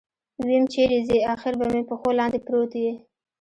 [0.41, 2.91] ويم چېرې ځې اخېر به مې پښو لاندې پروت يې.